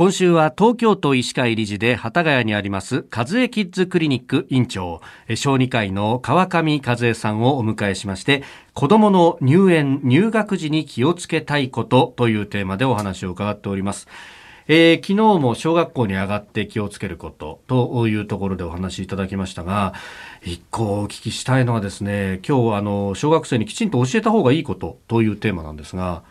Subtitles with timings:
[0.00, 5.02] 今週は東京都医師会理事で幡ヶ谷にあります和江キッズクリニック院長。
[5.34, 8.42] 小児科医の川上和江さんをお迎えしまして
[8.72, 14.08] 子どもの入園入学時に気をつけたいことというテーマでお話を伺っております。
[14.68, 19.92] えー、昨日も小学校に上がって気をつけることというところでお話しいただきましたが
[20.42, 26.22] 一個お聞きしたいのはですね今日あの小学生にきちんと教えた方がいいことというテーマなんですが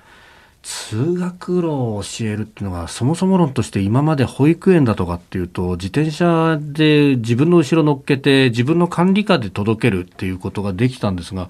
[0.61, 11.49] 通学路を教えるっていうのがそもそも論として今まで保育園だとかっていうと自転車で自分の後ろ乗っけて自分の管理下で届けるっていうことができたんですが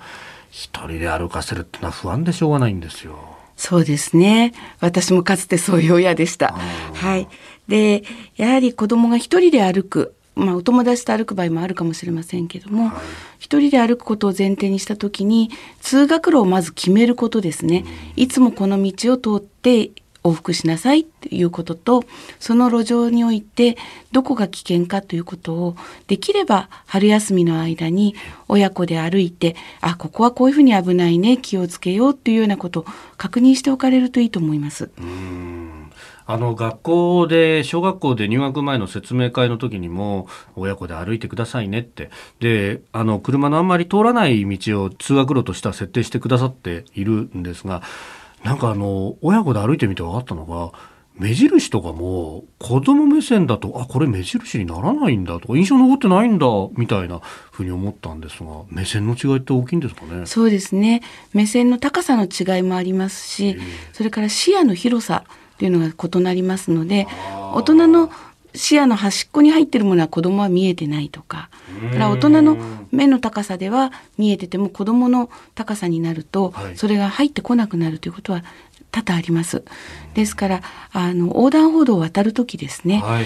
[0.52, 3.18] 一人で歩かせるっていうのは不安でしょうがないんですよ。
[3.56, 4.54] そうですね。
[4.80, 6.54] 私もかつてそういう親でした。
[6.94, 7.28] はい。
[7.68, 8.04] で、
[8.38, 12.96] やはり子供が一人で歩くまあ、お友達と歩く場合もあるかもしれませんけども、はい、
[13.40, 15.50] 一人で歩くことを前提にした時に
[15.82, 17.84] 通学路をまず決めることですね、
[18.18, 19.92] うん、いつもこの道を通って
[20.24, 22.04] 往復しなさいっていうことと
[22.40, 23.78] その路上において
[24.12, 25.76] どこが危険かということを
[26.08, 28.16] できれば春休みの間に
[28.48, 32.86] 親子で歩いてあここはこういうふうに危ないね気をつけようというようなことを
[33.18, 34.90] 確認しておかれるといいと思います。
[36.32, 42.12] あの学校で小学校で入学前の説明会の時にも親子で歩いてくださいねって。
[42.40, 47.82] であの車のあんまり通らない道を通学路としては設定してくださっているんですが
[48.44, 50.72] なんかあの親子で歩いてみて分かったのが
[51.18, 56.46] 目印とかも子供目線だとあこれ目印にならないんだとか印象残ってないんだ
[56.78, 60.28] みたいなふうに思ったんですが目線の違いって大きいんですかね？
[60.28, 61.02] そうですね。
[61.34, 63.58] 目線の高さの違いもありますし
[63.94, 65.24] それから視野の広さ
[65.60, 67.06] っていうのが異なりますので
[67.54, 68.10] 大人の
[68.56, 71.50] 視野の端っこに入ってるものは子供は見えてないとか
[71.92, 72.58] から大人の
[72.94, 78.46] 目の高さでは見えてても子供の高さになるとそれが入ってこなくなるということは
[78.92, 79.64] 多々あります。
[80.14, 80.62] ですから
[80.94, 83.26] あの横断歩道を渡る時ですね、はい、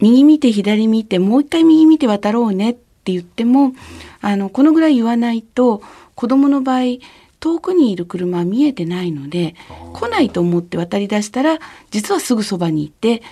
[0.00, 3.72] 右見て左見てもう一回右見て渡ろうねって言っても
[4.20, 5.82] あのこのぐらい言わないと
[6.14, 6.98] 子供の場合
[7.40, 9.54] 遠くにいる車は見えてないので
[9.94, 11.58] 来ないと思って渡り出したら
[11.90, 13.22] 実はすぐそばにいて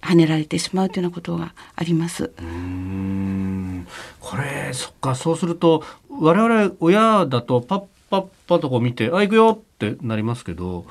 [0.00, 2.32] 跳ねられてしまうというようなことがあります。
[2.38, 3.86] うん。
[4.20, 5.14] これそっか。
[5.14, 10.86] そうすると我々親だとパッパッパとこう見て「あ行くよ」ってなりますけど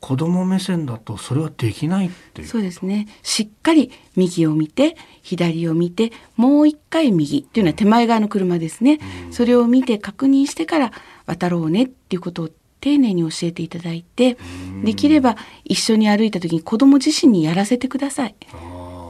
[0.00, 2.48] 子供目線だとそれはできないっていう。
[2.48, 3.06] そうですね。
[3.22, 10.92] しっかり右を見て左を見てもう一回右っていうのは手前側の車ですね、うん、それを見て確認してから
[11.26, 14.36] 渡ろうねっていうことを丁寧に教えていただいて
[14.84, 18.34] できれば一緒に歩いた時に子供自身にやらせてください。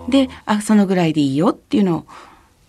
[0.08, 2.06] であそのぐらいでいいよっていうのを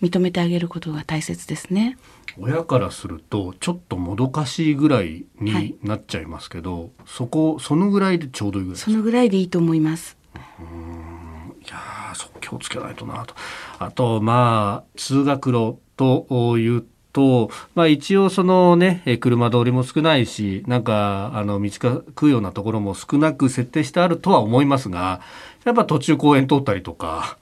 [0.01, 1.97] 認めてあげることが大切ですね。
[2.39, 10.17] 親からするとちょっともどかしいぐらいになっちゃいますけど、はい、そこそのぐらいでちょうどいいぐらいそのぐらいでいいと思います。
[10.59, 11.25] うん
[11.63, 13.35] いやそ気をつけないとなと
[13.79, 16.85] あとまあ通学路という
[17.15, 25.21] と、まあ、一応そのね車通りも少ないしなんかあの道が食うようなところも少なく設定してあるとは思いますが
[25.63, 27.37] やっぱ途中公園通ったりとか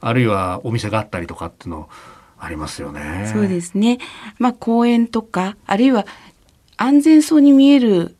[0.00, 1.90] あるいはお店があったりとかっていうの
[2.38, 3.28] ありますよね。
[3.32, 3.98] そうですね。
[4.38, 6.06] まあ公園とかあるいは
[6.76, 8.16] 安全そうに見える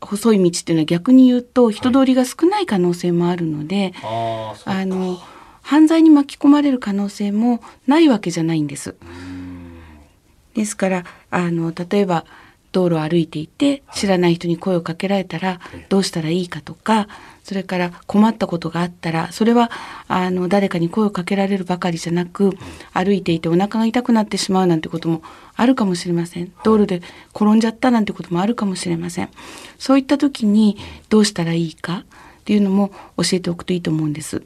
[0.00, 5.16] 細い道っていうのは逆に言うと人通りが少ない可能性もあるので、はい、あの
[5.62, 8.96] 犯罪に巻き込まれる可能性もないわけじゃないんです。
[10.54, 12.24] ですからあの例えば
[12.72, 17.06] 道路を歩いていて知らない人に声をかけられたらどうしたらいいかとか
[17.44, 19.70] それから困ったことがあったらそれは
[20.08, 22.56] あの誰かに声をかけられるばかりじゃなく
[22.92, 25.22] 歩いていてお腹が痛くなってしまうなんてことも
[25.54, 26.52] あるかもしれません。
[26.64, 27.02] 道路で
[27.34, 29.28] 転んじゃったなんてこともあるかもしれません。
[29.78, 30.78] そういった時に
[31.10, 32.04] どうしたらいいか
[32.42, 34.42] っていうのも教えておくといいと思うんです。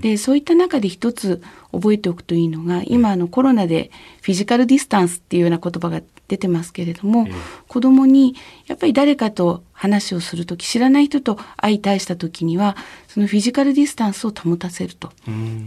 [0.00, 1.42] でそういった中で一つ
[1.72, 3.90] 覚えておくといいのが今あのコロナで
[4.22, 7.28] フィジカルディスタンスっていうような言葉が出てますけれども、
[7.68, 8.34] 子供に
[8.66, 12.76] やっぱり誰かと話をする時知らない人と相対した時には
[13.06, 15.12] そのフィジカルディスタンスを保たせると。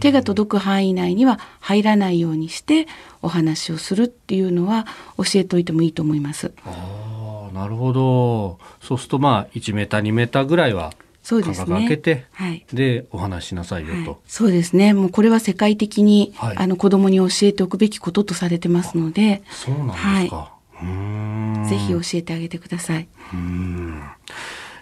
[0.00, 2.88] 手が届く範囲内には入らないようにして
[3.22, 6.52] お話をするっていうのは教えておいてもいいと思います。
[6.64, 8.58] あなるほど。
[8.80, 11.66] そうするとまあ1メーター2メーターぐらいはそうですね。
[11.66, 14.94] 開けて、はい、でお話しなさいよと、はい、そうですね。
[14.94, 20.52] もうこれは世界的に、はい、あの子供に教えておくべきこととされてますので、そうなんですか。
[20.72, 23.08] はい、ぜひ教えてあげてください。
[23.32, 24.02] うん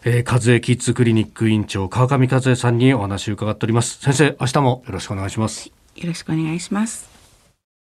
[0.05, 3.99] えー、和江キッズクリニック院長川上和江さんにお話を伺っております。
[3.99, 5.73] 先生、明日もよろしくお願いします。
[5.96, 7.07] よろしくお願いします。